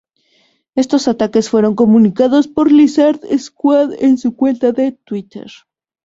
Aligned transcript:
Estos 0.73 1.07
ataques 1.07 1.51
fueron 1.51 1.75
comunicados 1.75 2.47
por 2.47 2.71
Lizard 2.71 3.19
Squad 3.37 3.93
en 3.99 4.17
su 4.17 4.35
cuenta 4.35 4.71
de 4.71 4.93
Twitter. 4.93 5.51